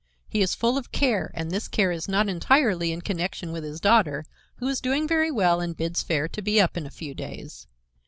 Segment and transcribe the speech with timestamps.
[0.27, 3.79] He is full of care and this care is not entirely in connection with his
[3.79, 7.13] daughter, who is doing very well and bids fair to be up in a few
[7.13, 7.67] days.